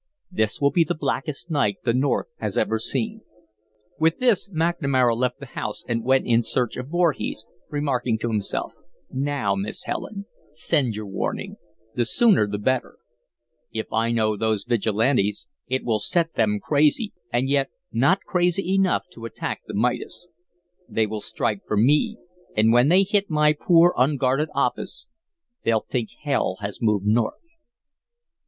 This 0.31 0.59
will 0.59 0.71
be 0.71 0.83
the 0.83 0.95
blackest 0.95 1.51
night 1.51 1.77
the 1.83 1.93
North 1.93 2.25
has 2.39 2.57
ever 2.57 2.79
seen." 2.79 3.21
With 3.99 4.17
this 4.17 4.49
McNamara 4.49 5.15
left 5.15 5.39
the 5.39 5.45
house 5.45 5.83
and 5.87 6.03
went 6.03 6.25
in 6.25 6.41
search 6.41 6.75
of 6.75 6.87
Voorhees, 6.87 7.45
remarking 7.69 8.17
to 8.17 8.29
himself: 8.31 8.73
"Now, 9.11 9.53
Miss 9.53 9.83
Helen 9.83 10.25
send 10.49 10.95
your 10.95 11.05
warning 11.05 11.57
the 11.93 12.05
sooner 12.05 12.47
the 12.47 12.57
better. 12.57 12.97
If 13.71 13.93
I 13.93 14.09
know 14.11 14.35
those 14.35 14.63
Vigilantes, 14.63 15.47
it 15.67 15.83
will 15.83 15.99
set 15.99 16.33
them 16.33 16.59
crazy, 16.59 17.13
and 17.31 17.47
yet 17.47 17.69
not 17.91 18.23
crazy 18.23 18.73
enough 18.73 19.03
to 19.11 19.25
attack 19.25 19.61
the 19.67 19.75
Midas. 19.75 20.29
They 20.89 21.05
will 21.05 21.21
strike 21.21 21.61
for 21.67 21.77
me, 21.77 22.17
and 22.57 22.73
when 22.73 22.87
they 22.89 23.03
hit 23.03 23.29
my 23.29 23.53
poor, 23.53 23.93
unguarded 23.95 24.49
office, 24.55 25.05
they'll 25.63 25.85
think 25.91 26.09
hell 26.23 26.57
has 26.59 26.81
moved 26.81 27.05
North." 27.05 27.55